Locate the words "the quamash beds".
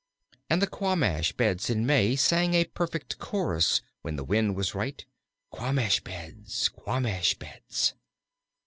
0.63-1.69